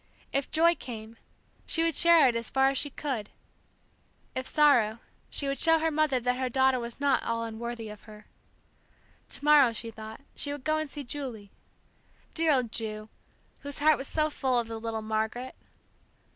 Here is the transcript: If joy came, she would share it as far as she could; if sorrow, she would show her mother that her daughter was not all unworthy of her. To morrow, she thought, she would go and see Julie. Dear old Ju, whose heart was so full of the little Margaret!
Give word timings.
If 0.33 0.49
joy 0.49 0.73
came, 0.73 1.17
she 1.67 1.83
would 1.83 1.93
share 1.93 2.27
it 2.27 2.35
as 2.35 2.49
far 2.49 2.69
as 2.69 2.77
she 2.79 2.89
could; 2.89 3.29
if 4.33 4.47
sorrow, 4.47 4.97
she 5.29 5.47
would 5.47 5.59
show 5.59 5.77
her 5.77 5.91
mother 5.91 6.19
that 6.19 6.37
her 6.37 6.49
daughter 6.49 6.79
was 6.79 6.99
not 6.99 7.21
all 7.21 7.43
unworthy 7.43 7.87
of 7.89 8.01
her. 8.09 8.25
To 9.29 9.45
morrow, 9.45 9.73
she 9.73 9.91
thought, 9.91 10.21
she 10.35 10.51
would 10.51 10.63
go 10.63 10.77
and 10.79 10.89
see 10.89 11.03
Julie. 11.03 11.51
Dear 12.33 12.51
old 12.51 12.71
Ju, 12.71 13.09
whose 13.59 13.77
heart 13.77 13.99
was 13.99 14.07
so 14.07 14.31
full 14.31 14.57
of 14.57 14.67
the 14.67 14.79
little 14.79 15.03
Margaret! 15.03 15.53